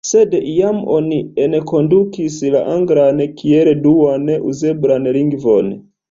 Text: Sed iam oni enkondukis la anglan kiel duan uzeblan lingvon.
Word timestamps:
Sed 0.09 0.31
iam 0.37 0.77
oni 0.93 1.17
enkondukis 1.43 2.37
la 2.55 2.61
anglan 2.75 3.21
kiel 3.41 3.69
duan 3.83 4.25
uzeblan 4.53 5.07
lingvon. 5.19 5.71